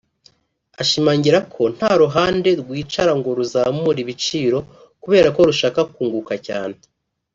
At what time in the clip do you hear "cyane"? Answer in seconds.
6.47-6.77